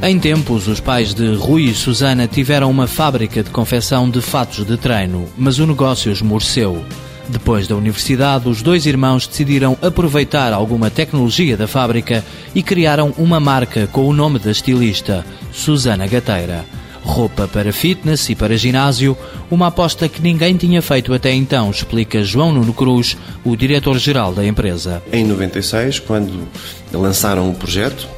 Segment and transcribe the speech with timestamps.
[0.00, 4.64] Em tempos, os pais de Rui e Susana tiveram uma fábrica de confecção de fatos
[4.64, 6.84] de treino, mas o negócio esmoreceu.
[7.28, 12.24] Depois da universidade, os dois irmãos decidiram aproveitar alguma tecnologia da fábrica
[12.54, 16.64] e criaram uma marca com o nome da estilista, Susana Gateira.
[17.02, 19.18] Roupa para fitness e para ginásio,
[19.50, 24.46] uma aposta que ninguém tinha feito até então, explica João Nuno Cruz, o diretor-geral da
[24.46, 25.02] empresa.
[25.12, 26.46] Em 96, quando
[26.92, 28.08] lançaram o projeto,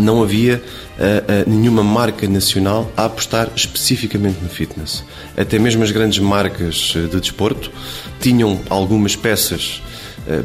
[0.00, 5.04] não havia uh, uh, nenhuma marca nacional a apostar especificamente no fitness.
[5.36, 7.70] Até mesmo as grandes marcas eh, de desporto
[8.20, 9.82] tinham algumas peças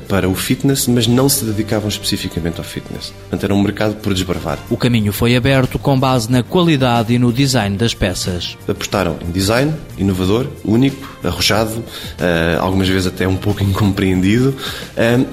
[0.07, 3.11] para o fitness, mas não se dedicavam especificamente ao fitness.
[3.21, 4.59] Portanto, era um mercado por desbravar.
[4.69, 8.55] O caminho foi aberto com base na qualidade e no design das peças.
[8.67, 11.83] Apostaram em design, inovador, único, arrojado,
[12.59, 14.55] algumas vezes até um pouco incompreendido,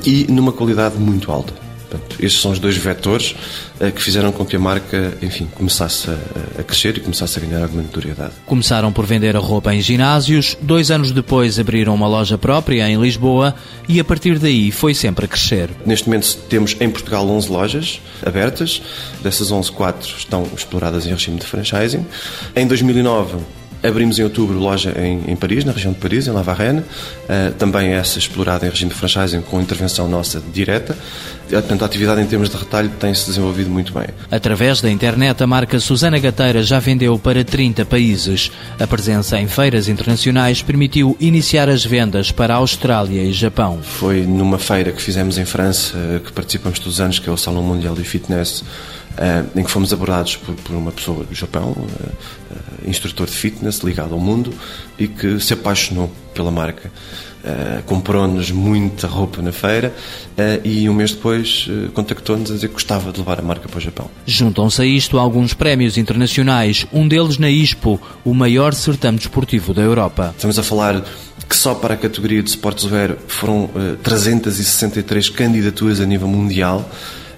[0.07, 1.68] e numa qualidade muito alta.
[1.89, 3.35] Portanto, estes são os dois vetores
[3.81, 7.43] uh, que fizeram com que a marca, enfim, começasse a, a, crescer e começasse a
[7.43, 8.33] ganhar alguma notoriedade.
[8.45, 13.01] Começaram por vender a roupa em ginásios, dois anos depois abriram uma loja própria em
[13.01, 13.55] Lisboa
[13.89, 15.71] e a partir daí foi sempre a crescer.
[15.87, 18.83] Neste momento temos em Portugal 11 lojas abertas,
[19.23, 22.05] dessas 11, 4 estão exploradas em regime de franchising.
[22.55, 23.39] Em 2009
[23.83, 27.53] Abrimos em outubro loja em, em, Paris, na região de Paris, em La Varenne, uh,
[27.59, 30.95] também essa explorada em regime de franchising com intervenção nossa direta.
[31.47, 34.07] Uh, portanto, a atividade em termos de retalho tem-se desenvolvido muito bem.
[34.31, 38.51] Através da internet, a marca Susana Gateira já vendeu para 30 países.
[38.81, 43.81] A presença em feiras internacionais permitiu iniciar as vendas para a Austrália e Japão.
[43.83, 47.37] Foi numa feira que fizemos em França, que participamos todos os anos, que é o
[47.37, 48.65] Salão Mundial de Fitness,
[49.55, 51.77] em que fomos abordados por, por uma pessoa do Japão,
[52.87, 54.53] instrutor de fitness ligado ao mundo
[54.99, 56.91] e que se apaixonou pela marca.
[57.39, 59.95] Uh, comprou-nos muita roupa na feira
[60.37, 63.69] uh, e um mês depois uh, contactou-nos a dizer que gostava de levar a marca
[63.69, 64.11] para o Japão.
[64.27, 69.83] Juntam-se a isto alguns prémios internacionais, um deles na ISPO, o maior certame desportivo da
[69.83, 70.35] Europa.
[70.37, 71.05] Estamos a falar
[71.49, 73.71] que só para a categoria de Sportswear foram
[74.03, 76.91] 363 candidaturas a nível mundial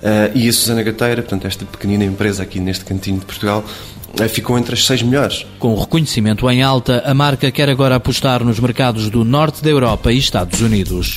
[0.02, 3.64] Uh, e a Susana Gateira, portanto, esta pequenina empresa aqui neste cantinho de Portugal,
[4.18, 5.46] uh, ficou entre as seis melhores.
[5.58, 9.70] Com o reconhecimento em alta, a marca quer agora apostar nos mercados do norte da
[9.70, 11.16] Europa e Estados Unidos.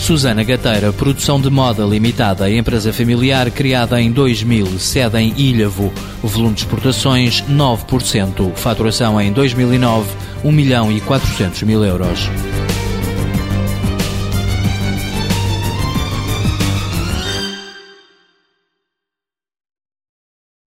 [0.00, 5.92] Susana Gateira, produção de moda limitada, empresa familiar criada em 2000, sede em Ilhavo,
[6.22, 10.08] volume de exportações 9%, faturação em 2009
[10.42, 12.30] 1 milhão e 400 mil euros.